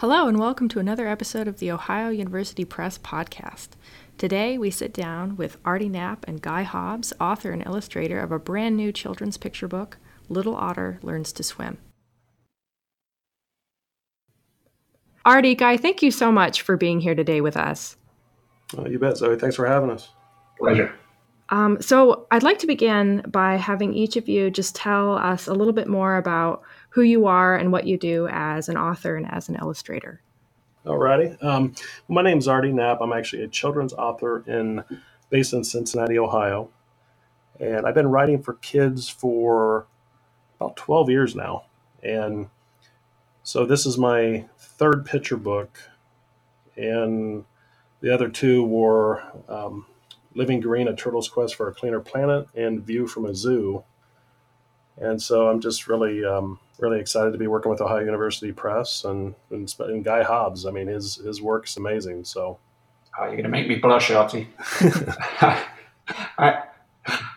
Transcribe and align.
Hello, 0.00 0.28
and 0.28 0.38
welcome 0.38 0.68
to 0.68 0.78
another 0.78 1.08
episode 1.08 1.48
of 1.48 1.58
the 1.58 1.72
Ohio 1.72 2.10
University 2.10 2.64
Press 2.64 2.98
podcast. 2.98 3.70
Today, 4.16 4.56
we 4.56 4.70
sit 4.70 4.92
down 4.92 5.36
with 5.36 5.58
Artie 5.64 5.88
Knapp 5.88 6.24
and 6.28 6.40
Guy 6.40 6.62
Hobbs, 6.62 7.12
author 7.20 7.50
and 7.50 7.66
illustrator 7.66 8.20
of 8.20 8.30
a 8.30 8.38
brand 8.38 8.76
new 8.76 8.92
children's 8.92 9.36
picture 9.36 9.66
book, 9.66 9.98
Little 10.28 10.54
Otter 10.54 11.00
Learns 11.02 11.32
to 11.32 11.42
Swim. 11.42 11.78
Artie, 15.24 15.56
Guy, 15.56 15.76
thank 15.76 16.00
you 16.00 16.12
so 16.12 16.30
much 16.30 16.62
for 16.62 16.76
being 16.76 17.00
here 17.00 17.16
today 17.16 17.40
with 17.40 17.56
us. 17.56 17.96
Uh, 18.78 18.84
you 18.84 19.00
bet, 19.00 19.16
Zoe. 19.16 19.36
Thanks 19.36 19.56
for 19.56 19.66
having 19.66 19.90
us. 19.90 20.10
Pleasure. 20.60 20.94
Um, 21.48 21.82
so, 21.82 22.28
I'd 22.30 22.44
like 22.44 22.60
to 22.60 22.68
begin 22.68 23.24
by 23.26 23.56
having 23.56 23.94
each 23.94 24.16
of 24.16 24.28
you 24.28 24.48
just 24.48 24.76
tell 24.76 25.14
us 25.16 25.48
a 25.48 25.54
little 25.54 25.72
bit 25.72 25.88
more 25.88 26.18
about 26.18 26.62
who 26.90 27.02
you 27.02 27.26
are 27.26 27.56
and 27.56 27.72
what 27.72 27.86
you 27.86 27.98
do 27.98 28.28
as 28.30 28.68
an 28.68 28.76
author 28.76 29.16
and 29.16 29.30
as 29.30 29.48
an 29.48 29.56
illustrator. 29.56 30.22
Alrighty. 30.86 31.42
Um, 31.44 31.74
my 32.08 32.22
name 32.22 32.38
is 32.38 32.48
Artie 32.48 32.72
Knapp. 32.72 33.00
I'm 33.00 33.12
actually 33.12 33.44
a 33.44 33.48
children's 33.48 33.92
author 33.92 34.42
in 34.46 34.84
based 35.30 35.52
in 35.52 35.64
Cincinnati, 35.64 36.18
Ohio, 36.18 36.70
and 37.60 37.86
I've 37.86 37.94
been 37.94 38.08
writing 38.08 38.42
for 38.42 38.54
kids 38.54 39.08
for 39.08 39.86
about 40.60 40.76
12 40.76 41.10
years 41.10 41.36
now. 41.36 41.64
And 42.02 42.48
so 43.42 43.66
this 43.66 43.86
is 43.86 43.98
my 43.98 44.46
third 44.58 45.04
picture 45.06 45.36
book, 45.36 45.78
and 46.76 47.44
the 48.00 48.12
other 48.14 48.28
two 48.28 48.64
were 48.64 49.22
um, 49.48 49.86
Living 50.34 50.60
Green, 50.60 50.88
A 50.88 50.96
Turtle's 50.96 51.28
Quest 51.28 51.54
for 51.56 51.68
a 51.68 51.74
Cleaner 51.74 52.00
Planet, 52.00 52.48
and 52.54 52.84
View 52.86 53.06
from 53.06 53.26
a 53.26 53.34
Zoo. 53.34 53.84
And 55.00 55.20
so 55.20 55.48
I'm 55.48 55.60
just 55.60 55.86
really, 55.88 56.24
um, 56.24 56.58
really 56.78 57.00
excited 57.00 57.32
to 57.32 57.38
be 57.38 57.46
working 57.46 57.70
with 57.70 57.80
Ohio 57.80 58.00
University 58.00 58.52
Press 58.52 59.04
and, 59.04 59.34
and, 59.50 59.72
and 59.80 60.04
Guy 60.04 60.22
Hobbs. 60.22 60.66
I 60.66 60.70
mean, 60.70 60.88
his 60.88 61.16
his 61.16 61.40
work's 61.40 61.76
amazing. 61.76 62.24
So, 62.24 62.58
oh, 63.18 63.24
you're 63.24 63.32
going 63.32 63.44
to 63.44 63.48
make 63.48 63.68
me 63.68 63.76
blush, 63.76 64.10
Artie. 64.10 64.48
I, 66.38 66.62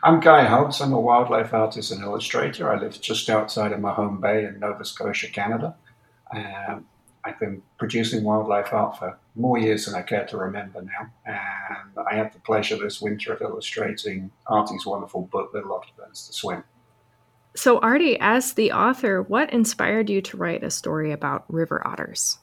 I'm 0.04 0.20
Guy 0.20 0.46
Hobbs. 0.46 0.82
I'm 0.82 0.94
a 0.94 1.00
wildlife 1.00 1.54
artist 1.54 1.92
and 1.92 2.02
illustrator. 2.02 2.72
I 2.72 2.80
live 2.80 3.00
just 3.00 3.30
outside 3.30 3.72
of 3.72 3.80
Mahone 3.80 4.20
Bay 4.20 4.46
in 4.46 4.60
Nova 4.60 4.84
Scotia, 4.84 5.30
Canada. 5.30 5.76
Um, 6.36 6.86
I've 7.24 7.40
been 7.40 7.62
producing 7.78 8.24
wildlife 8.24 8.74
art 8.74 8.98
for 8.98 9.18
more 9.36 9.58
years 9.58 9.86
than 9.86 9.96
I 9.96 10.02
care 10.02 10.26
to 10.26 10.38
remember 10.38 10.82
now. 10.82 11.12
And 11.26 12.08
I 12.10 12.16
had 12.16 12.34
the 12.34 12.40
pleasure 12.40 12.78
this 12.78 13.00
winter 13.02 13.34
of 13.34 13.42
illustrating 13.42 14.32
Artie's 14.48 14.86
wonderful 14.86 15.24
book, 15.32 15.54
Little 15.54 15.84
Learns 16.00 16.28
to 16.28 16.34
Swim. 16.34 16.64
So, 17.56 17.80
Artie, 17.80 18.18
as 18.20 18.54
the 18.54 18.72
author, 18.72 19.22
what 19.24 19.52
inspired 19.52 20.10
you 20.10 20.22
to 20.22 20.38
write 20.38 20.64
a 20.64 20.72
story 20.72 21.12
about 21.12 21.46
river 21.50 21.86
otters? 21.86 22.40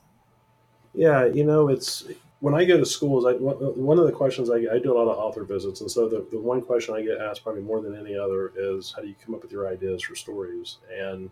Yeah, 0.94 1.26
you 1.26 1.44
know, 1.44 1.68
it's 1.68 2.04
when 2.40 2.54
I 2.54 2.64
go 2.64 2.76
to 2.76 2.86
schools, 2.86 3.24
I, 3.24 3.32
one 3.32 3.98
of 3.98 4.06
the 4.06 4.12
questions 4.12 4.50
I, 4.50 4.56
I 4.72 4.78
do 4.78 4.92
a 4.92 4.98
lot 4.98 5.10
of 5.10 5.18
author 5.18 5.44
visits. 5.44 5.80
And 5.80 5.90
so 5.90 6.08
the, 6.08 6.26
the 6.30 6.38
one 6.38 6.60
question 6.60 6.94
I 6.94 7.02
get 7.02 7.20
asked 7.20 7.42
probably 7.42 7.62
more 7.62 7.80
than 7.80 7.96
any 7.96 8.16
other 8.16 8.52
is 8.56 8.92
how 8.94 9.02
do 9.02 9.08
you 9.08 9.14
come 9.24 9.34
up 9.34 9.42
with 9.42 9.50
your 9.50 9.66
ideas 9.66 10.02
for 10.02 10.14
stories? 10.14 10.78
And 10.92 11.30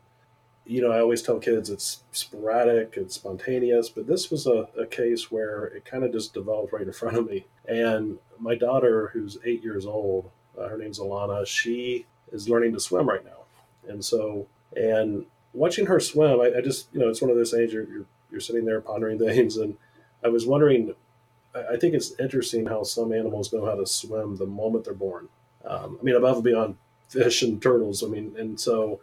you 0.67 0.83
know, 0.83 0.91
I 0.91 1.01
always 1.01 1.23
tell 1.23 1.39
kids 1.39 1.71
it's 1.71 2.03
sporadic, 2.11 2.95
it's 2.97 3.15
spontaneous, 3.15 3.89
but 3.89 4.07
this 4.07 4.31
was 4.31 4.47
a, 4.47 4.69
a 4.79 4.85
case 4.85 5.31
where 5.31 5.67
it 5.67 5.85
kind 5.85 6.03
of 6.03 6.13
just 6.13 6.35
developed 6.35 6.73
right 6.73 6.87
in 6.87 6.93
front 6.93 7.17
of 7.17 7.27
me. 7.27 7.47
And 7.69 8.19
my 8.41 8.57
daughter, 8.57 9.11
who's 9.13 9.39
eight 9.45 9.63
years 9.63 9.87
old, 9.87 10.31
uh, 10.59 10.69
her 10.69 10.77
name's 10.77 10.99
Alana, 10.99 11.47
she 11.47 12.07
is 12.33 12.49
learning 12.49 12.73
to 12.73 12.81
swim 12.81 13.09
right 13.09 13.25
now. 13.25 13.46
And 13.89 14.05
so, 14.05 14.47
and 14.77 15.27
watching 15.53 15.87
her 15.87 16.01
swim, 16.01 16.41
I, 16.41 16.59
I 16.59 16.61
just, 16.61 16.89
you 16.93 17.01
know, 17.01 17.09
it's 17.09 17.23
one 17.23 17.31
of 17.31 17.37
those 17.37 17.51
things 17.51 17.73
you're, 17.73 17.89
you're, 17.89 18.07
you're 18.31 18.41
sitting 18.41 18.65
there 18.65 18.81
pondering 18.81 19.19
things. 19.27 19.57
And 19.57 19.77
I 20.25 20.29
was 20.29 20.47
wondering, 20.47 20.95
I, 21.55 21.75
I 21.75 21.77
think 21.77 21.95
it's 21.95 22.19
interesting 22.19 22.67
how 22.67 22.83
some 22.83 23.13
animals 23.13 23.53
know 23.53 23.65
how 23.65 23.75
to 23.75 23.87
swim 23.87 24.37
the 24.37 24.47
moment 24.47 24.85
they're 24.85 24.95
born. 24.95 25.29
Um, 25.65 25.99
I 26.01 26.05
mean, 26.05 26.15
above 26.15 26.37
and 26.37 26.45
beyond 26.45 26.77
fish 27.09 27.43
and 27.43 27.61
turtles. 27.61 28.05
I 28.05 28.07
mean, 28.07 28.35
and 28.39 28.59
so, 28.59 29.01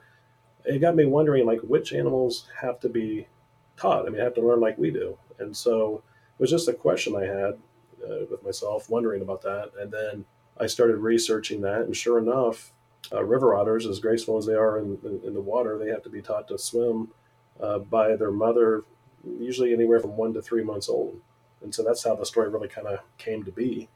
it 0.65 0.79
got 0.79 0.95
me 0.95 1.05
wondering 1.05 1.45
like 1.45 1.59
which 1.61 1.93
animals 1.93 2.47
have 2.59 2.79
to 2.81 2.89
be 2.89 3.27
taught. 3.77 4.05
I 4.05 4.09
mean, 4.09 4.21
have 4.21 4.35
to 4.35 4.41
learn 4.41 4.59
like 4.59 4.77
we 4.77 4.91
do. 4.91 5.17
And 5.39 5.55
so 5.55 6.03
it 6.37 6.41
was 6.41 6.51
just 6.51 6.67
a 6.67 6.73
question 6.73 7.15
I 7.15 7.25
had 7.25 7.57
uh, 8.03 8.25
with 8.29 8.43
myself, 8.43 8.89
wondering 8.89 9.21
about 9.21 9.41
that. 9.41 9.71
And 9.79 9.91
then 9.91 10.25
I 10.59 10.67
started 10.67 10.97
researching 10.97 11.61
that, 11.61 11.81
and 11.81 11.95
sure 11.95 12.19
enough, 12.19 12.71
uh, 13.11 13.23
river 13.23 13.55
otters, 13.55 13.85
as 13.85 13.99
graceful 13.99 14.37
as 14.37 14.45
they 14.45 14.53
are 14.53 14.79
in, 14.79 14.97
in, 15.03 15.21
in, 15.25 15.33
the 15.33 15.41
water, 15.41 15.77
they 15.77 15.89
have 15.89 16.03
to 16.03 16.09
be 16.09 16.21
taught 16.21 16.47
to 16.47 16.57
swim 16.57 17.09
uh, 17.59 17.79
by 17.79 18.15
their 18.15 18.31
mother, 18.31 18.83
usually 19.39 19.73
anywhere 19.73 19.99
from 19.99 20.15
one 20.15 20.33
to 20.33 20.41
three 20.41 20.63
months 20.63 20.89
old. 20.89 21.19
And 21.61 21.73
so 21.73 21.83
that's 21.83 22.03
how 22.03 22.15
the 22.15 22.25
story 22.25 22.49
really 22.49 22.67
kind 22.67 22.87
of 22.87 22.99
came 23.17 23.43
to 23.43 23.51
be. 23.51 23.89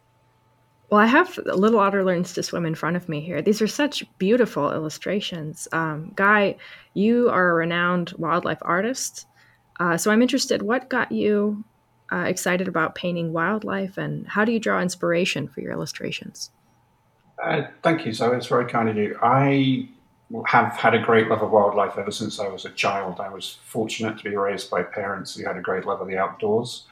Well, 0.89 1.01
I 1.01 1.05
have 1.05 1.37
Little 1.37 1.79
Otter 1.79 2.03
Learns 2.03 2.33
to 2.33 2.43
Swim 2.43 2.65
in 2.65 2.75
front 2.75 2.95
of 2.95 3.09
me 3.09 3.19
here. 3.19 3.41
These 3.41 3.61
are 3.61 3.67
such 3.67 4.05
beautiful 4.17 4.71
illustrations. 4.71 5.67
Um, 5.73 6.13
Guy, 6.15 6.55
you 6.93 7.29
are 7.29 7.49
a 7.49 7.53
renowned 7.53 8.13
wildlife 8.17 8.59
artist. 8.61 9.25
Uh, 9.81 9.97
so 9.97 10.11
I'm 10.11 10.21
interested, 10.21 10.61
what 10.61 10.89
got 10.89 11.11
you 11.11 11.65
uh, 12.11 12.23
excited 12.25 12.69
about 12.69 12.95
painting 12.95 13.33
wildlife 13.33 13.97
and 13.97 14.25
how 14.27 14.45
do 14.45 14.53
you 14.53 14.59
draw 14.59 14.81
inspiration 14.81 15.47
for 15.47 15.59
your 15.59 15.73
illustrations? 15.73 16.51
Uh, 17.47 17.65
thank 17.81 18.05
you, 18.05 18.11
Zoe. 18.11 18.35
It's 18.35 18.47
very 18.47 18.65
kind 18.65 18.89
of 18.89 18.97
you. 18.97 19.17
I 19.21 19.87
have 20.47 20.73
had 20.73 20.93
a 20.93 20.99
great 20.99 21.29
love 21.29 21.41
of 21.41 21.51
wildlife 21.51 21.97
ever 21.97 22.11
since 22.11 22.41
I 22.41 22.47
was 22.49 22.65
a 22.65 22.71
child. 22.71 23.21
I 23.21 23.29
was 23.29 23.59
fortunate 23.63 24.17
to 24.17 24.23
be 24.25 24.35
raised 24.35 24.69
by 24.69 24.83
parents 24.83 25.33
who 25.33 25.45
had 25.45 25.55
a 25.55 25.61
great 25.61 25.85
love 25.85 26.01
of 26.01 26.09
the 26.09 26.17
outdoors. 26.17 26.87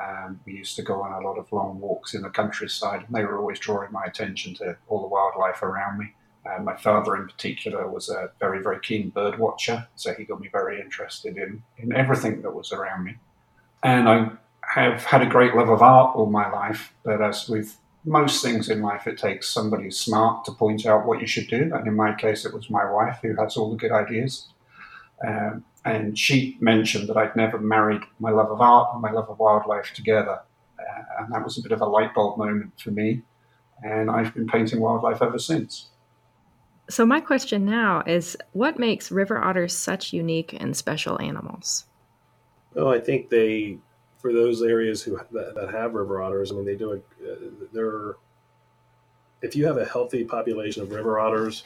Um, 0.00 0.40
we 0.46 0.54
used 0.54 0.76
to 0.76 0.82
go 0.82 1.02
on 1.02 1.12
a 1.12 1.26
lot 1.26 1.36
of 1.36 1.52
long 1.52 1.78
walks 1.80 2.14
in 2.14 2.22
the 2.22 2.30
countryside, 2.30 3.04
and 3.06 3.14
they 3.14 3.24
were 3.24 3.38
always 3.38 3.58
drawing 3.58 3.92
my 3.92 4.04
attention 4.04 4.54
to 4.54 4.74
all 4.88 5.02
the 5.02 5.08
wildlife 5.08 5.62
around 5.62 5.98
me. 5.98 6.14
Uh, 6.46 6.62
my 6.62 6.76
father, 6.76 7.16
in 7.16 7.26
particular, 7.26 7.86
was 7.90 8.08
a 8.08 8.30
very, 8.40 8.62
very 8.62 8.80
keen 8.80 9.10
bird 9.10 9.38
watcher, 9.38 9.86
so 9.96 10.14
he 10.14 10.24
got 10.24 10.40
me 10.40 10.48
very 10.50 10.80
interested 10.80 11.36
in, 11.36 11.62
in 11.76 11.92
everything 11.92 12.40
that 12.40 12.54
was 12.54 12.72
around 12.72 13.04
me. 13.04 13.16
And 13.82 14.08
I 14.08 14.30
have 14.62 15.04
had 15.04 15.20
a 15.20 15.26
great 15.26 15.54
love 15.54 15.68
of 15.68 15.82
art 15.82 16.16
all 16.16 16.24
my 16.24 16.50
life, 16.50 16.94
but 17.04 17.20
as 17.20 17.50
with 17.50 17.76
most 18.04 18.42
things 18.42 18.68
in 18.68 18.82
life, 18.82 19.06
it 19.06 19.18
takes 19.18 19.48
somebody 19.48 19.90
smart 19.90 20.44
to 20.44 20.52
point 20.52 20.86
out 20.86 21.06
what 21.06 21.20
you 21.20 21.26
should 21.26 21.48
do. 21.48 21.70
And 21.74 21.86
in 21.86 21.94
my 21.94 22.14
case, 22.14 22.44
it 22.44 22.54
was 22.54 22.70
my 22.70 22.90
wife 22.90 23.18
who 23.22 23.34
has 23.36 23.56
all 23.56 23.70
the 23.70 23.76
good 23.76 23.92
ideas. 23.92 24.48
Um, 25.26 25.64
and 25.84 26.18
she 26.18 26.56
mentioned 26.60 27.08
that 27.08 27.16
I'd 27.16 27.36
never 27.36 27.58
married 27.58 28.02
my 28.18 28.30
love 28.30 28.50
of 28.50 28.60
art 28.60 28.90
and 28.92 29.02
my 29.02 29.10
love 29.10 29.28
of 29.28 29.38
wildlife 29.38 29.92
together. 29.94 30.40
Uh, 30.78 31.02
and 31.18 31.32
that 31.32 31.44
was 31.44 31.58
a 31.58 31.62
bit 31.62 31.72
of 31.72 31.80
a 31.80 31.86
light 31.86 32.14
bulb 32.14 32.38
moment 32.38 32.72
for 32.80 32.90
me. 32.90 33.22
And 33.82 34.10
I've 34.10 34.34
been 34.34 34.46
painting 34.46 34.80
wildlife 34.80 35.22
ever 35.22 35.38
since. 35.38 35.88
So, 36.90 37.06
my 37.06 37.20
question 37.20 37.64
now 37.64 38.02
is 38.06 38.36
what 38.52 38.78
makes 38.78 39.12
river 39.12 39.42
otters 39.42 39.74
such 39.74 40.12
unique 40.12 40.56
and 40.58 40.76
special 40.76 41.20
animals? 41.20 41.86
Well, 42.74 42.88
I 42.88 42.98
think 43.00 43.30
they, 43.30 43.78
for 44.20 44.32
those 44.32 44.62
areas 44.62 45.02
who 45.02 45.18
that, 45.32 45.54
that 45.54 45.70
have 45.72 45.94
river 45.94 46.22
otters, 46.22 46.52
I 46.52 46.54
mean, 46.54 46.66
they 46.66 46.76
do 46.76 46.92
it. 46.92 47.04
Uh, 47.22 47.66
they're 47.72 48.16
if 49.42 49.56
you 49.56 49.66
have 49.66 49.78
a 49.78 49.84
healthy 49.84 50.24
population 50.24 50.82
of 50.82 50.90
river 50.90 51.18
otters, 51.18 51.64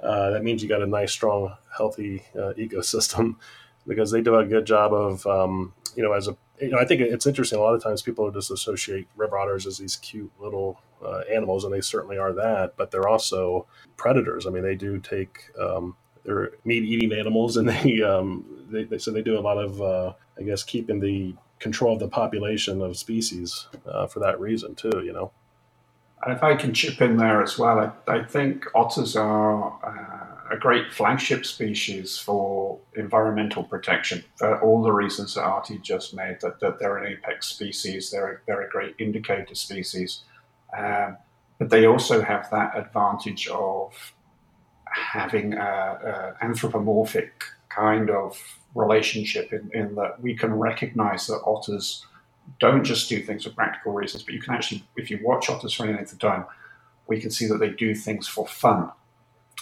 uh, 0.00 0.30
that 0.30 0.42
means 0.42 0.62
you 0.62 0.68
got 0.68 0.82
a 0.82 0.86
nice, 0.86 1.12
strong, 1.12 1.54
healthy 1.76 2.24
uh, 2.34 2.52
ecosystem 2.58 3.36
because 3.86 4.10
they 4.10 4.20
do 4.20 4.36
a 4.36 4.44
good 4.44 4.66
job 4.66 4.92
of, 4.92 5.26
um, 5.26 5.74
you 5.96 6.02
know, 6.02 6.12
as 6.12 6.28
a, 6.28 6.36
you 6.60 6.70
know, 6.70 6.78
I 6.78 6.84
think 6.84 7.00
it's 7.00 7.26
interesting. 7.26 7.58
A 7.58 7.62
lot 7.62 7.74
of 7.74 7.82
times 7.82 8.02
people 8.02 8.30
just 8.30 8.50
associate 8.50 9.08
river 9.16 9.36
otters 9.36 9.66
as 9.66 9.78
these 9.78 9.96
cute 9.96 10.30
little 10.38 10.80
uh, 11.04 11.22
animals, 11.32 11.64
and 11.64 11.72
they 11.72 11.80
certainly 11.80 12.18
are 12.18 12.32
that, 12.32 12.76
but 12.76 12.90
they're 12.90 13.08
also 13.08 13.66
predators. 13.96 14.46
I 14.46 14.50
mean, 14.50 14.62
they 14.62 14.76
do 14.76 14.98
take, 14.98 15.50
um, 15.60 15.96
they're 16.24 16.52
meat 16.64 16.84
eating 16.84 17.12
animals, 17.12 17.56
and 17.58 17.68
they, 17.68 18.00
um, 18.02 18.44
they, 18.70 18.84
they, 18.84 18.98
so 18.98 19.10
they 19.10 19.22
do 19.22 19.38
a 19.38 19.40
lot 19.40 19.58
of, 19.58 19.82
uh, 19.82 20.12
I 20.38 20.42
guess, 20.42 20.62
keeping 20.62 21.00
the 21.00 21.34
control 21.62 21.94
of 21.94 22.00
the 22.00 22.08
population 22.08 22.82
of 22.82 22.96
species 22.96 23.68
uh, 23.86 24.06
for 24.06 24.20
that 24.20 24.38
reason 24.40 24.74
too, 24.74 25.02
you 25.04 25.12
know. 25.12 25.30
And 26.24 26.34
if 26.36 26.42
I 26.42 26.54
can 26.54 26.74
chip 26.74 27.00
in 27.00 27.16
there 27.16 27.42
as 27.42 27.58
well, 27.58 27.78
I, 27.78 28.12
I 28.12 28.24
think 28.24 28.66
otters 28.74 29.16
are 29.16 29.72
uh, 29.82 30.54
a 30.54 30.58
great 30.58 30.92
flagship 30.92 31.46
species 31.46 32.18
for 32.18 32.78
environmental 32.94 33.64
protection 33.64 34.22
for 34.36 34.60
all 34.60 34.82
the 34.82 34.92
reasons 34.92 35.34
that 35.34 35.42
Artie 35.42 35.78
just 35.78 36.14
made, 36.14 36.38
that, 36.42 36.60
that 36.60 36.78
they're 36.78 36.98
an 36.98 37.12
apex 37.12 37.46
species, 37.46 38.10
they're, 38.10 38.42
they're 38.46 38.62
a 38.62 38.68
great 38.68 38.94
indicator 38.98 39.54
species. 39.54 40.22
Um, 40.76 41.16
but 41.58 41.70
they 41.70 41.86
also 41.86 42.22
have 42.22 42.50
that 42.50 42.76
advantage 42.76 43.48
of 43.48 44.14
having 44.84 45.54
an 45.54 46.34
anthropomorphic 46.40 47.44
kind 47.74 48.10
of 48.10 48.40
relationship 48.74 49.52
in, 49.52 49.70
in 49.74 49.94
that 49.94 50.20
we 50.20 50.34
can 50.34 50.52
recognize 50.54 51.26
that 51.26 51.40
otters 51.44 52.06
don't 52.58 52.84
just 52.84 53.08
do 53.08 53.22
things 53.22 53.44
for 53.44 53.50
practical 53.50 53.92
reasons, 53.92 54.22
but 54.22 54.34
you 54.34 54.40
can 54.40 54.54
actually, 54.54 54.84
if 54.96 55.10
you 55.10 55.20
watch 55.22 55.48
otters 55.48 55.72
for 55.72 55.84
any 55.84 55.94
length 55.94 56.12
of 56.12 56.18
time, 56.18 56.44
we 57.06 57.20
can 57.20 57.30
see 57.30 57.46
that 57.46 57.58
they 57.58 57.70
do 57.70 57.94
things 57.94 58.26
for 58.26 58.46
fun. 58.46 58.90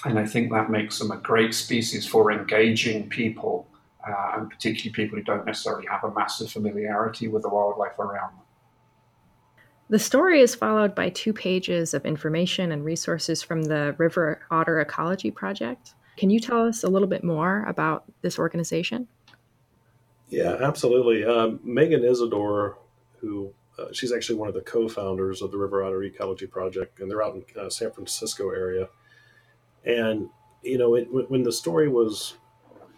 And 0.05 0.19
I 0.19 0.27
think 0.27 0.51
that 0.53 0.71
makes 0.71 0.99
them 0.99 1.11
a 1.11 1.17
great 1.17 1.55
species 1.55 2.07
for 2.07 2.33
engaging 2.33 3.09
people 3.09 3.67
uh, 4.07 4.33
and 4.37 4.51
particularly 4.51 4.91
people 4.91 5.19
who 5.19 5.25
don't 5.25 5.45
necessarily 5.45 5.87
have 5.87 6.05
a 6.05 6.15
massive 6.15 6.51
familiarity 6.51 7.29
with 7.29 7.43
the 7.43 7.49
wildlife 7.49 7.99
around 7.99 8.33
them. 8.33 8.45
The 9.91 9.99
story 9.99 10.41
is 10.41 10.55
followed 10.55 10.95
by 10.95 11.11
two 11.11 11.33
pages 11.33 11.95
of 11.95 12.07
information 12.07 12.71
and 12.73 12.85
resources 12.85 13.43
from 13.43 13.65
the 13.65 13.95
River 13.99 14.41
Otter 14.51 14.81
Ecology 14.81 15.31
Project. 15.31 15.95
Can 16.21 16.29
you 16.29 16.39
tell 16.39 16.67
us 16.67 16.85
a 16.85 16.87
little 16.87 17.09
bit 17.09 17.25
more 17.25 17.65
about 17.67 18.05
this 18.21 18.39
organization? 18.39 19.09
Yeah, 20.29 20.55
absolutely. 20.61 21.25
Um, 21.25 21.61
Megan 21.65 22.05
Isadore, 22.05 22.77
who 23.21 23.55
uh, 23.79 23.87
she's 23.93 24.13
actually 24.13 24.37
one 24.37 24.47
of 24.47 24.53
the 24.53 24.61
co-founders 24.61 25.41
of 25.41 25.51
the 25.51 25.57
River 25.57 25.83
Otter 25.83 26.03
Ecology 26.03 26.47
Project, 26.47 27.01
and 27.01 27.11
they're 27.11 27.23
out 27.23 27.37
in 27.37 27.45
uh, 27.59 27.71
San 27.71 27.91
Francisco 27.91 28.51
area. 28.51 28.91
And 29.87 30.29
you 30.63 30.77
know, 30.77 30.95
it, 30.95 31.09
when 31.11 31.43
the 31.43 31.51
story 31.51 31.89
was 31.89 32.35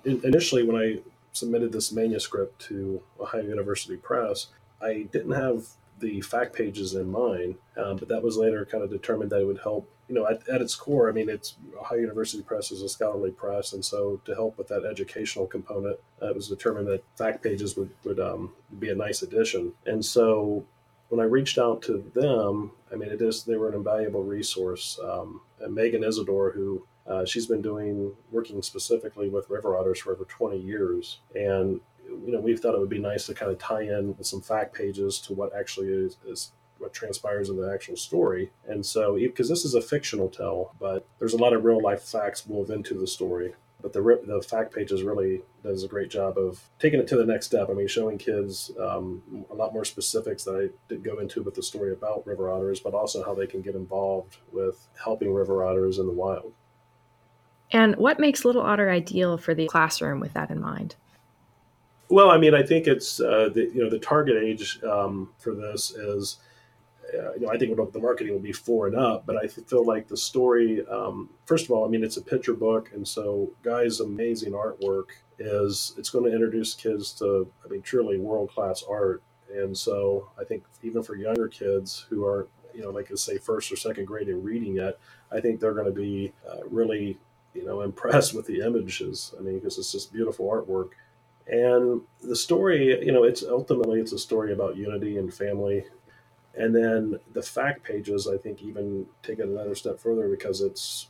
initially 0.05 0.65
when 0.65 0.75
I 0.75 0.99
submitted 1.31 1.71
this 1.71 1.93
manuscript 1.93 2.61
to 2.63 3.01
Ohio 3.21 3.43
University 3.43 3.99
Press, 3.99 4.49
I 4.81 5.07
didn't 5.13 5.31
have 5.31 5.69
the 6.01 6.21
fact 6.21 6.55
pages 6.55 6.95
in 6.95 7.11
mind, 7.11 7.57
um, 7.77 7.97
but 7.97 8.09
that 8.09 8.23
was 8.23 8.37
later 8.37 8.65
kind 8.65 8.83
of 8.83 8.91
determined 8.91 9.31
that 9.31 9.41
it 9.41 9.47
would 9.47 9.61
help. 9.61 9.89
You 10.09 10.17
know, 10.17 10.27
at, 10.27 10.47
at, 10.49 10.61
its 10.61 10.75
core, 10.75 11.09
I 11.09 11.13
mean, 11.13 11.29
it's 11.31 11.55
Ohio 11.81 12.01
University 12.01 12.43
Press 12.43 12.71
is 12.71 12.83
a 12.83 12.89
scholarly 12.89 13.31
press, 13.31 13.73
and 13.73 13.85
so 13.85 14.21
to 14.25 14.35
help 14.35 14.59
with 14.59 14.69
that 14.69 14.85
educational 14.85 15.47
component, 15.47 15.99
uh, 16.21 16.29
it 16.29 16.35
was 16.35 16.49
determined 16.49 16.89
that 16.89 17.05
fact 17.17 17.43
pages 17.43 17.77
would 17.77 17.91
would 18.05 18.21
um, 18.21 18.53
be 18.79 18.91
a 18.91 18.95
nice 18.95 19.23
addition. 19.23 19.73
And 19.87 20.05
so 20.05 20.65
when 21.09 21.21
I 21.21 21.25
reached 21.25 21.59
out 21.59 21.83
to 21.83 22.11
them, 22.15 22.73
I 22.93 22.97
mean, 22.97 23.11
it 23.11 23.23
is 23.23 23.45
they 23.45 23.57
were 23.57 23.69
an 23.69 23.75
invaluable 23.75 24.25
resource. 24.25 24.99
Um, 25.03 25.41
Megan 25.69 26.05
Isadore, 26.05 26.51
who 26.51 26.87
uh, 27.07 27.25
she's 27.25 27.47
been 27.47 27.63
doing 27.63 28.13
working 28.31 28.63
specifically 28.63 29.29
with 29.29 29.51
river 29.51 29.77
otters 29.77 30.01
for 30.01 30.13
over 30.13 30.25
20 30.25 30.59
years, 30.59 31.19
and 31.35 31.81
you 32.25 32.33
know, 32.33 32.41
we 32.41 32.57
thought 32.57 32.75
it 32.75 32.81
would 32.81 32.89
be 32.89 32.99
nice 32.99 33.27
to 33.27 33.35
kind 33.35 33.51
of 33.51 33.59
tie 33.59 33.83
in 33.83 34.17
with 34.17 34.27
some 34.27 34.41
fact 34.41 34.75
pages 34.75 35.19
to 35.21 35.33
what 35.33 35.55
actually 35.55 35.89
is, 35.89 36.17
is 36.27 36.53
what 36.79 36.93
transpires 36.93 37.49
in 37.49 37.57
the 37.57 37.73
actual 37.73 37.97
story. 37.97 38.51
And 38.69 38.85
so, 38.85 39.15
because 39.15 39.49
this 39.49 39.65
is 39.65 39.75
a 39.75 39.81
fictional 39.81 40.29
tell, 40.29 40.75
but 40.81 41.07
there's 41.19 41.35
a 41.35 41.39
lot 41.39 41.53
of 41.53 41.65
real 41.65 41.81
life 41.81 42.03
facts 42.03 42.47
wove 42.47 42.71
into 42.71 42.95
the 42.95 43.07
story. 43.07 43.55
But 43.81 43.93
the 43.93 44.21
the 44.25 44.41
fact 44.43 44.73
pages 44.75 45.03
really 45.03 45.43
does 45.65 45.83
a 45.83 45.89
great 45.89 46.09
job 46.09 46.39
of 46.39 46.61
taking 46.79 47.01
it 47.01 47.09
to 47.09 47.17
the 47.17 47.25
next 47.25 47.47
step. 47.47 47.69
I 47.69 47.73
mean, 47.73 47.89
showing 47.89 48.17
kids 48.17 48.71
um, 48.81 49.45
a 49.51 49.55
lot 49.55 49.73
more 49.73 49.85
specifics 49.85 50.45
that 50.45 50.55
I 50.55 50.75
did 50.89 51.03
go 51.03 51.19
into 51.19 51.43
with 51.43 51.55
the 51.55 51.63
story 51.65 51.93
about 51.93 52.25
river 52.27 52.49
otters, 52.49 52.79
but 52.79 52.95
also 52.95 53.25
how 53.25 53.35
they 53.35 53.47
can 53.47 53.61
get 53.61 53.75
involved 53.75 54.37
with 54.53 54.87
helping 55.03 55.35
river 55.35 55.65
otters 55.65 55.99
in 55.99 56.07
the 56.07 56.13
wild. 56.13 56.53
And 57.73 57.97
what 57.97 58.21
makes 58.21 58.45
Little 58.45 58.63
Otter 58.63 58.91
ideal 58.91 59.39
for 59.39 59.55
the 59.55 59.67
classroom 59.67 60.21
with 60.21 60.35
that 60.35 60.51
in 60.51 60.61
mind? 60.61 60.95
Well, 62.09 62.31
I 62.31 62.39
mean, 62.39 62.55
I 62.55 62.63
think 62.63 62.87
it's 62.87 63.21
uh, 63.21 63.49
the 63.53 63.71
you 63.75 63.83
know 63.83 63.91
the 63.91 63.99
target 63.99 64.43
age 64.43 64.83
um, 64.83 65.31
for 65.39 65.55
this 65.55 65.91
is 65.93 66.39
uh, 67.15 67.33
you 67.35 67.41
know 67.41 67.51
I 67.51 67.59
think 67.59 67.77
the 67.93 67.99
marketing 67.99 68.33
will 68.33 68.41
be 68.41 68.53
four 68.53 68.87
and 68.87 68.97
up, 68.97 69.25
but 69.27 69.37
I 69.37 69.47
feel 69.47 69.85
like 69.85 70.09
the 70.09 70.17
story. 70.17 70.85
Um, 70.87 71.31
first 71.47 71.65
of 71.65 71.71
all, 71.71 71.85
I 71.85 71.89
mean 71.89 72.05
it's 72.05 72.17
a 72.17 72.23
picture 72.23 72.55
book, 72.55 72.91
and 72.95 73.07
so 73.07 73.51
Guy's 73.63 74.01
amazing 74.01 74.53
artwork 74.53 75.07
is 75.39 75.95
it's 75.99 76.11
going 76.11 76.25
to 76.27 76.33
introduce 76.33 76.75
kids 76.75 77.13
to 77.15 77.51
I 77.65 77.69
mean 77.69 77.83
truly 77.83 78.19
world 78.19 78.51
class 78.51 78.83
art, 78.89 79.23
and 79.55 79.77
so 79.77 80.29
I 80.39 80.45
think 80.45 80.65
even 80.83 81.03
for 81.03 81.17
younger 81.17 81.49
kids 81.49 82.07
who 82.11 82.25
are 82.27 82.49
you 82.75 82.83
know 82.83 82.91
like 82.91 83.11
I 83.11 83.15
say 83.15 83.39
first 83.39 83.73
or 83.73 83.77
second 83.77 84.07
grade 84.07 84.29
in 84.29 84.43
reading 84.43 84.77
yet, 84.77 84.99
I 85.31 85.41
think 85.41 85.61
they're 85.61 85.75
going 85.75 85.87
to 85.87 85.93
be 85.93 86.33
uh, 86.49 86.65
really 86.69 87.19
you 87.55 87.65
know 87.65 87.81
impressed 87.91 88.35
with 88.35 88.47
the 88.47 88.61
images. 88.61 89.35
I 89.39 89.43
mean 89.43 89.55
because 89.55 89.79
it's 89.79 89.93
just 89.93 90.13
beautiful 90.13 90.47
artwork 90.47 90.91
and 91.53 92.01
the 92.23 92.35
story, 92.35 93.05
you 93.05 93.13
know, 93.13 93.25
it's 93.25 93.43
ultimately 93.43 94.01
it's 94.01 94.13
a 94.13 94.19
story 94.19 94.55
about 94.55 94.75
unity 94.75 95.19
and 95.19 95.33
family. 95.33 95.85
And 96.57 96.75
then 96.75 97.21
the 97.35 97.43
fact 97.43 97.85
pages, 97.85 98.27
I 98.27 98.39
think, 98.39 98.63
even 98.63 99.07
take 99.23 99.39
it 99.39 99.47
another 99.47 99.75
step 99.75 100.01
further 100.01 100.29
because 100.29 100.63
it's, 100.63 101.09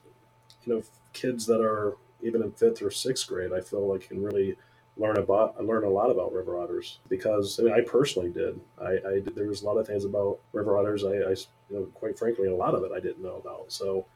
you 0.65 0.75
know, 0.75 0.83
kids 1.13 1.47
that 1.47 1.61
are 1.61 1.97
even 2.23 2.43
in 2.43 2.51
fifth 2.51 2.83
or 2.83 2.91
sixth 2.91 3.29
grade, 3.29 3.53
I 3.53 3.61
feel 3.61 3.87
like 3.87 4.09
can 4.09 4.21
really 4.21 4.57
learn 4.97 5.17
about 5.17 5.65
learn 5.65 5.85
a 5.85 5.89
lot 5.89 6.11
about 6.11 6.33
river 6.33 6.59
otters 6.59 6.99
because 7.09 7.61
I, 7.61 7.63
mean, 7.63 7.73
I 7.73 7.81
personally 7.83 8.31
did. 8.31 8.61
I, 8.81 8.99
I 9.07 9.13
did, 9.21 9.37
there 9.37 9.47
was 9.47 9.63
a 9.63 9.67
lot 9.67 9.79
of 9.79 9.87
things 9.87 10.05
about 10.05 10.41
river 10.53 10.77
otters. 10.77 11.05
I, 11.05 11.11
I, 11.11 11.37
you 11.71 11.71
know, 11.71 11.85
quite 11.95 12.19
frankly, 12.19 12.49
a 12.49 12.55
lot 12.55 12.75
of 12.75 12.83
it 12.83 12.91
I 12.93 12.99
didn't 12.99 13.23
know 13.23 13.37
about. 13.37 13.71
So 13.71 14.07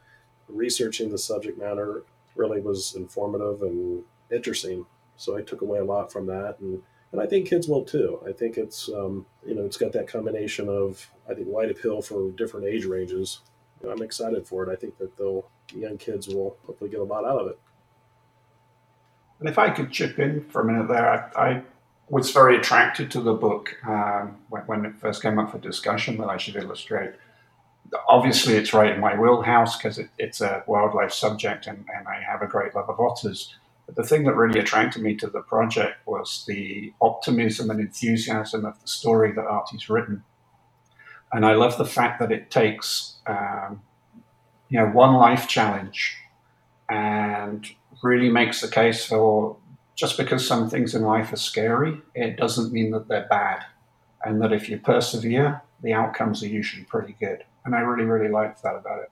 researching 0.49 1.09
the 1.09 1.17
subject 1.17 1.57
matter 1.57 2.03
really 2.35 2.59
was 2.59 2.95
informative 2.95 3.61
and 3.61 4.03
interesting 4.29 4.85
so 5.17 5.35
I 5.35 5.41
took 5.41 5.61
away 5.61 5.79
a 5.79 5.85
lot 5.85 6.11
from 6.11 6.27
that, 6.27 6.57
and 6.59 6.81
and 7.11 7.21
I 7.21 7.25
think 7.25 7.49
kids 7.49 7.67
will 7.67 7.83
too. 7.83 8.21
I 8.27 8.31
think 8.31 8.57
it's 8.57 8.89
um, 8.89 9.25
you 9.45 9.55
know 9.55 9.65
it's 9.65 9.77
got 9.77 9.91
that 9.93 10.07
combination 10.07 10.69
of 10.69 11.09
I 11.29 11.33
think 11.33 11.47
wide 11.47 11.71
appeal 11.71 12.01
for 12.01 12.31
different 12.31 12.67
age 12.67 12.85
ranges. 12.85 13.41
I'm 13.87 14.01
excited 14.01 14.47
for 14.47 14.63
it. 14.63 14.71
I 14.71 14.75
think 14.75 14.97
that 14.97 15.17
they'll 15.17 15.49
young 15.73 15.97
kids 15.97 16.27
will 16.27 16.57
hopefully 16.65 16.89
get 16.89 16.99
a 16.99 17.03
lot 17.03 17.25
out 17.25 17.39
of 17.41 17.47
it. 17.47 17.59
And 19.39 19.47
if 19.47 19.59
I 19.59 19.69
could 19.69 19.91
chip 19.91 20.17
in 20.19 20.45
for 20.49 20.61
a 20.61 20.65
minute 20.65 20.87
there, 20.87 21.31
I, 21.37 21.49
I 21.49 21.63
was 22.09 22.31
very 22.31 22.57
attracted 22.57 23.11
to 23.11 23.21
the 23.21 23.33
book 23.33 23.75
um, 23.85 24.37
when, 24.49 24.63
when, 24.63 24.85
it 24.85 24.95
first 24.97 25.21
came 25.21 25.37
up 25.37 25.51
for 25.51 25.59
discussion 25.59 26.17
that 26.17 26.27
I 26.27 26.37
should 26.37 26.55
illustrate. 26.55 27.11
Obviously, 28.07 28.55
it's 28.55 28.73
right 28.73 28.91
in 28.91 28.99
my 28.99 29.17
wheelhouse 29.17 29.77
because 29.77 29.99
it, 29.99 30.09
it's 30.17 30.41
a 30.41 30.63
wildlife 30.67 31.13
subject 31.13 31.67
and, 31.67 31.85
and 31.95 32.07
I 32.07 32.21
have 32.21 32.41
a 32.41 32.47
great 32.47 32.73
love 32.73 32.89
of 32.89 32.99
otters. 32.99 33.55
The 33.95 34.03
thing 34.03 34.25
that 34.25 34.35
really 34.35 34.59
attracted 34.59 35.01
me 35.01 35.15
to 35.15 35.27
the 35.27 35.41
project 35.41 36.05
was 36.05 36.43
the 36.47 36.93
optimism 37.01 37.69
and 37.69 37.79
enthusiasm 37.79 38.65
of 38.65 38.79
the 38.81 38.87
story 38.87 39.31
that 39.31 39.45
Artie's 39.45 39.89
written. 39.89 40.23
And 41.31 41.45
I 41.45 41.53
love 41.53 41.77
the 41.77 41.85
fact 41.85 42.19
that 42.19 42.31
it 42.31 42.51
takes, 42.51 43.15
um, 43.25 43.81
you 44.69 44.79
know, 44.79 44.87
one 44.87 45.13
life 45.15 45.47
challenge 45.47 46.17
and 46.89 47.69
really 48.03 48.29
makes 48.29 48.61
the 48.61 48.67
case 48.67 49.05
for 49.05 49.57
just 49.95 50.17
because 50.17 50.47
some 50.47 50.69
things 50.69 50.93
in 50.93 51.01
life 51.01 51.33
are 51.33 51.37
scary, 51.37 51.99
it 52.13 52.37
doesn't 52.37 52.71
mean 52.71 52.91
that 52.91 53.07
they're 53.07 53.27
bad. 53.29 53.65
And 54.23 54.41
that 54.41 54.53
if 54.53 54.69
you 54.69 54.77
persevere, 54.77 55.61
the 55.81 55.93
outcomes 55.93 56.43
are 56.43 56.47
usually 56.47 56.83
pretty 56.83 57.15
good. 57.19 57.43
And 57.65 57.75
I 57.75 57.79
really, 57.79 58.05
really 58.05 58.31
liked 58.31 58.63
that 58.63 58.75
about 58.75 58.99
it. 58.99 59.11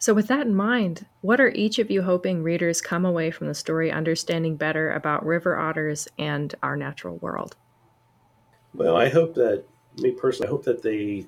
So, 0.00 0.14
with 0.14 0.28
that 0.28 0.46
in 0.46 0.54
mind, 0.54 1.04
what 1.20 1.42
are 1.42 1.50
each 1.50 1.78
of 1.78 1.90
you 1.90 2.00
hoping 2.00 2.42
readers 2.42 2.80
come 2.80 3.04
away 3.04 3.30
from 3.30 3.48
the 3.48 3.54
story 3.54 3.92
understanding 3.92 4.56
better 4.56 4.90
about 4.92 5.26
river 5.26 5.58
otters 5.58 6.08
and 6.18 6.54
our 6.62 6.74
natural 6.74 7.18
world? 7.18 7.54
Well, 8.72 8.96
I 8.96 9.10
hope 9.10 9.34
that, 9.34 9.64
me 9.98 10.12
personally, 10.12 10.48
I 10.48 10.50
hope 10.52 10.64
that 10.64 10.82
they, 10.82 11.26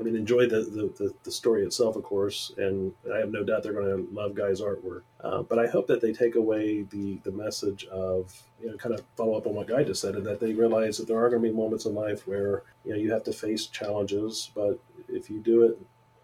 I 0.00 0.04
mean, 0.04 0.16
enjoy 0.16 0.48
the, 0.48 0.62
the, 0.96 1.12
the, 1.22 1.30
story 1.30 1.64
itself, 1.66 1.96
of 1.96 2.02
course, 2.02 2.50
and 2.56 2.94
I 3.12 3.18
have 3.18 3.30
no 3.30 3.44
doubt 3.44 3.62
they're 3.62 3.74
going 3.74 4.06
to 4.06 4.10
love 4.10 4.34
Guy's 4.34 4.62
artwork. 4.62 5.02
Uh, 5.20 5.42
but 5.42 5.58
I 5.58 5.66
hope 5.66 5.86
that 5.88 6.00
they 6.00 6.14
take 6.14 6.36
away 6.36 6.84
the, 6.84 7.20
the 7.24 7.32
message 7.32 7.84
of, 7.88 8.32
you 8.58 8.70
know, 8.70 8.76
kind 8.78 8.94
of 8.94 9.04
follow 9.18 9.36
up 9.36 9.46
on 9.46 9.54
what 9.54 9.66
Guy 9.66 9.84
just 9.84 10.00
said, 10.00 10.14
and 10.14 10.24
that 10.24 10.40
they 10.40 10.54
realize 10.54 10.96
that 10.96 11.08
there 11.08 11.22
are 11.22 11.28
going 11.28 11.42
to 11.42 11.48
be 11.50 11.54
moments 11.54 11.84
in 11.84 11.94
life 11.94 12.26
where, 12.26 12.62
you 12.86 12.92
know, 12.92 12.98
you 12.98 13.12
have 13.12 13.24
to 13.24 13.34
face 13.34 13.66
challenges, 13.66 14.50
but 14.54 14.78
if 15.10 15.28
you 15.28 15.40
do 15.40 15.64
it 15.64 15.78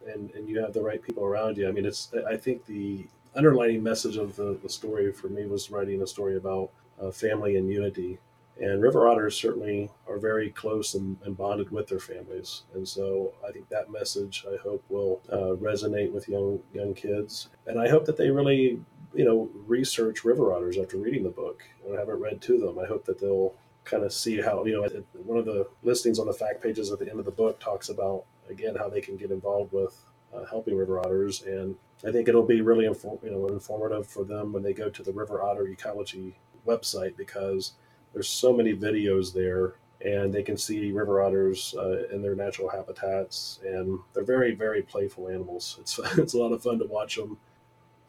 and, 0.07 0.31
and 0.33 0.49
you 0.49 0.61
have 0.61 0.73
the 0.73 0.83
right 0.83 1.02
people 1.02 1.25
around 1.25 1.57
you. 1.57 1.69
I 1.69 1.73
mean, 1.73 1.85
it's 1.85 2.12
I 2.28 2.37
think 2.37 2.67
the 2.67 3.07
underlining 3.35 3.83
message 3.83 4.17
of 4.17 4.37
the, 4.37 4.59
the 4.62 4.69
story 4.69 5.12
for 5.12 5.28
me 5.28 5.47
was 5.47 5.71
writing 5.71 6.02
a 6.02 6.07
story 6.07 6.37
about 6.37 6.71
uh, 7.00 7.11
family 7.11 7.57
and 7.57 7.71
unity. 7.71 8.19
And 8.61 8.83
river 8.83 9.07
otters 9.07 9.37
certainly 9.37 9.88
are 10.09 10.19
very 10.19 10.50
close 10.50 10.95
and, 10.95 11.17
and, 11.25 11.37
bonded 11.37 11.71
with 11.71 11.87
their 11.87 12.00
families, 12.00 12.62
and 12.75 12.88
so 12.88 13.33
I 13.47 13.52
think 13.52 13.69
that 13.69 13.93
message 13.93 14.45
I 14.52 14.57
hope 14.57 14.83
will 14.88 15.21
uh, 15.31 15.55
resonate 15.62 16.11
with 16.11 16.28
young 16.28 16.59
young 16.75 16.93
kids. 16.93 17.50
And 17.69 17.78
I 17.81 17.88
hope 17.88 18.05
that 18.07 18.17
they 18.17 18.31
really, 18.31 18.81
you 19.14 19.25
know, 19.25 19.49
research 19.69 20.25
river 20.25 20.52
otters 20.52 20.76
after 20.76 20.97
reading 20.97 21.23
the 21.23 21.31
book 21.31 21.62
and 21.88 21.97
I 21.97 22.00
haven't 22.00 22.21
read 22.21 22.40
to 22.43 22.59
them. 22.59 22.81
I 22.81 22.87
hope 22.87 23.05
that 23.05 23.21
they'll 23.21 23.55
kind 23.88 24.04
of 24.04 24.12
see 24.12 24.40
how 24.40 24.64
you 24.64 24.73
know 24.73 24.88
one 25.25 25.38
of 25.38 25.45
the 25.45 25.66
listings 25.83 26.18
on 26.18 26.26
the 26.26 26.33
fact 26.33 26.62
pages 26.62 26.90
at 26.92 26.99
the 26.99 27.09
end 27.11 27.18
of 27.18 27.25
the 27.25 27.30
book 27.30 27.59
talks 27.59 27.88
about 27.88 28.25
again 28.50 28.76
how 28.76 28.88
they 28.88 29.00
can 29.00 29.16
get 29.16 29.30
involved 29.30 29.73
with 29.73 29.97
uh, 30.35 30.45
helping 30.45 30.76
river 30.76 31.00
otters, 31.00 31.42
and 31.42 31.75
I 32.07 32.12
think 32.12 32.28
it'll 32.28 32.47
be 32.47 32.61
really 32.61 32.85
you 32.85 33.18
know 33.23 33.47
informative 33.49 34.07
for 34.07 34.25
them 34.25 34.52
when 34.52 34.62
they 34.62 34.73
go 34.73 34.88
to 34.88 35.02
the 35.02 35.12
River 35.12 35.42
Otter 35.42 35.66
Ecology 35.68 36.37
website 36.66 37.16
because 37.16 37.73
there's 38.12 38.28
so 38.28 38.52
many 38.52 38.75
videos 38.75 39.33
there 39.33 39.75
and 40.04 40.33
they 40.33 40.45
can 40.45 40.57
see 40.57 40.92
river 40.92 41.21
otters 41.21 41.75
uh, 41.76 42.07
in 42.12 42.23
their 42.23 42.37
natural 42.37 42.68
habitats. 42.68 43.59
And 43.64 43.99
they're 44.14 44.23
very 44.23 44.54
very 44.54 44.83
playful 44.83 45.28
animals. 45.28 45.76
It's 45.80 45.99
it's 46.18 46.35
a 46.35 46.38
lot 46.38 46.52
of 46.52 46.62
fun 46.62 46.78
to 46.78 46.85
watch 46.85 47.16
them 47.16 47.38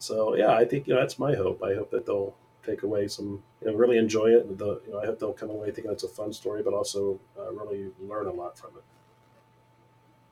so 0.00 0.34
yeah 0.34 0.52
i 0.54 0.64
think 0.64 0.86
you 0.86 0.94
know 0.94 1.00
that's 1.00 1.18
my 1.18 1.34
hope. 1.34 1.62
I 1.62 1.74
hope 1.74 1.90
that 1.90 2.06
they'll 2.06 2.34
take 2.64 2.82
away 2.82 3.08
some 3.08 3.42
you 3.60 3.70
know 3.70 3.74
really 3.76 3.98
enjoy 3.98 4.26
it. 4.26 4.58
The, 4.58 4.80
you 4.86 4.92
know, 4.92 5.00
i 5.00 5.06
hope 5.06 5.18
they'll 5.18 5.32
come 5.32 5.50
away 5.50 5.70
thinking 5.70 5.92
it's 5.92 6.04
a 6.04 6.08
fun 6.08 6.32
story 6.32 6.62
but 6.62 6.74
also 6.74 7.20
uh, 7.38 7.52
really 7.52 7.88
learn 8.00 8.26
a 8.26 8.32
lot 8.32 8.58
from 8.58 8.70
it. 8.76 8.84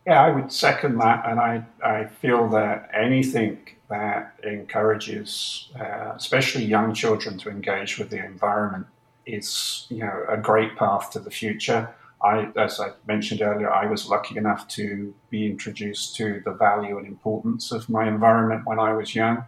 Yeah, 0.08 0.22
I 0.22 0.30
would 0.30 0.50
second 0.50 0.96
that, 1.00 1.26
and 1.28 1.38
I, 1.38 1.66
I 1.84 2.06
feel 2.06 2.48
that 2.48 2.88
anything 2.94 3.58
that 3.90 4.40
encourages, 4.42 5.68
uh, 5.78 6.12
especially 6.16 6.64
young 6.64 6.94
children, 6.94 7.36
to 7.40 7.50
engage 7.50 7.98
with 7.98 8.08
the 8.08 8.24
environment 8.24 8.86
is, 9.26 9.86
you 9.90 9.98
know, 9.98 10.24
a 10.26 10.38
great 10.38 10.76
path 10.76 11.10
to 11.10 11.20
the 11.20 11.30
future. 11.30 11.94
I, 12.24 12.48
as 12.56 12.80
I 12.80 12.92
mentioned 13.06 13.42
earlier, 13.42 13.70
I 13.70 13.84
was 13.84 14.08
lucky 14.08 14.38
enough 14.38 14.66
to 14.68 15.14
be 15.28 15.44
introduced 15.44 16.16
to 16.16 16.40
the 16.42 16.52
value 16.52 16.96
and 16.96 17.06
importance 17.06 17.70
of 17.70 17.90
my 17.90 18.08
environment 18.08 18.62
when 18.64 18.78
I 18.78 18.94
was 18.94 19.14
young, 19.14 19.44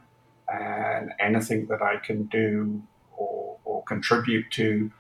and 0.52 1.12
anything 1.21 1.66
that 1.66 1.83
I 1.83 1.97
can 1.97 2.25
do 2.25 2.83
or, 3.16 3.59
or 3.64 3.83
contribute 3.85 4.50
to 4.52 4.90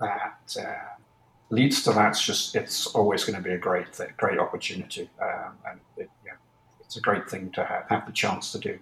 that 0.00 0.56
uh, 0.58 0.96
leads 1.50 1.82
to 1.84 1.92
that's 1.92 2.24
just 2.24 2.54
it's 2.56 2.86
always 2.88 3.24
going 3.24 3.36
to 3.36 3.42
be 3.42 3.54
a 3.54 3.58
great 3.58 3.98
great 4.16 4.38
opportunity, 4.38 5.10
um, 5.22 5.52
and 5.68 5.80
it, 5.96 6.10
yeah, 6.24 6.32
it's 6.80 6.96
a 6.96 7.00
great 7.00 7.28
thing 7.28 7.50
to 7.52 7.64
have, 7.64 7.84
have 7.88 8.06
the 8.06 8.12
chance 8.12 8.52
to 8.52 8.58
do. 8.58 8.78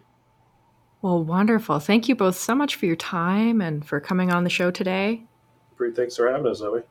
Well, 1.03 1.23
wonderful. 1.23 1.81
Thank 1.81 2.09
you 2.09 2.15
both 2.15 2.37
so 2.37 2.55
much 2.55 2.77
for 2.77 2.87
your 2.87 2.97
time 2.97 3.61
and 3.61 3.85
for 3.85 4.01
coming 4.01 4.33
on 4.33 4.45
the 4.45 4.51
show 4.51 4.71
today. 4.71 5.25
Great. 5.77 5.95
Thanks 5.95 6.17
for 6.17 6.31
having 6.31 6.47
us, 6.47 6.59
Zoe. 6.59 6.83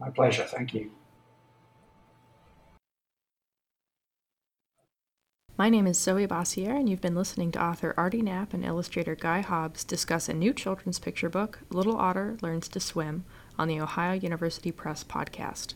My 0.00 0.10
pleasure. 0.10 0.44
Thank 0.44 0.74
you. 0.74 0.90
My 5.58 5.68
name 5.68 5.88
is 5.88 5.98
Zoe 5.98 6.24
Bossier, 6.24 6.70
and 6.70 6.88
you've 6.88 7.00
been 7.00 7.16
listening 7.16 7.50
to 7.50 7.60
author 7.60 7.92
Artie 7.96 8.22
Knapp 8.22 8.54
and 8.54 8.64
illustrator 8.64 9.16
Guy 9.16 9.40
Hobbs 9.40 9.82
discuss 9.82 10.28
a 10.28 10.32
new 10.32 10.52
children's 10.52 11.00
picture 11.00 11.28
book, 11.28 11.58
Little 11.68 11.96
Otter 11.96 12.36
Learns 12.40 12.68
to 12.68 12.78
Swim, 12.78 13.24
on 13.58 13.66
the 13.66 13.80
Ohio 13.80 14.12
University 14.12 14.70
Press 14.70 15.02
podcast. 15.02 15.74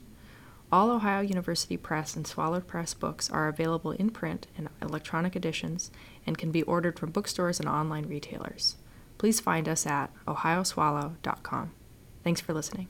All 0.71 0.89
Ohio 0.93 1.21
University 1.21 1.77
Press 1.77 2.15
and 2.15 2.29
Swallow 2.29 2.61
Press 2.61 2.95
books 2.95 3.29
are 3.29 3.49
available 3.49 3.91
in 3.91 4.11
print 4.11 4.47
and 4.57 4.69
electronic 4.81 5.35
editions 5.35 5.91
and 6.25 6.39
can 6.39 6.53
be 6.53 6.63
ordered 6.63 6.97
from 6.97 7.11
bookstores 7.11 7.59
and 7.59 7.69
online 7.69 8.07
retailers. 8.07 8.77
Please 9.19 9.41
find 9.41 9.69
us 9.69 9.85
at 9.85 10.13
ohioswallow.com. 10.29 11.73
Thanks 12.23 12.41
for 12.41 12.55
listening. 12.55 12.87